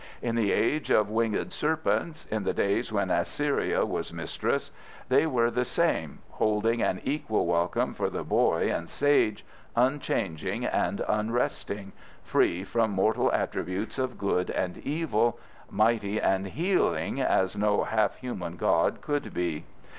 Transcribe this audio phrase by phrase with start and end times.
[0.19, 4.71] In the age of winged serpents, in the days when Assyria was mistress,
[5.09, 9.45] they were the same, holding an equal welcome for the boy and sage,
[9.75, 11.91] unchanging and unresting,
[12.23, 15.37] free from mortal attributes of good and evil,
[15.69, 19.65] mighty and healing as no half human god could be.